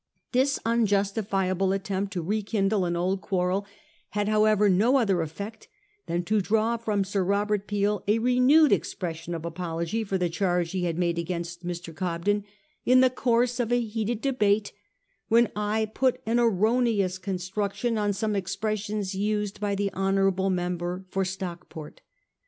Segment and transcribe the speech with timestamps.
[0.33, 3.67] TMs unjustifiable attempt to rekindle an old quarrel
[4.09, 5.67] had, however, no other effect
[6.07, 10.27] than to draw from Sir Robert Peel a re newed expression of apology for the
[10.27, 11.95] charge he had made against Mr.
[11.95, 12.45] Cobden,
[12.83, 14.73] 'in the course of a heated debate,
[15.27, 20.33] when I put an erroneous construction on some expressions used by the hon.
[20.49, 22.01] member for Stockport.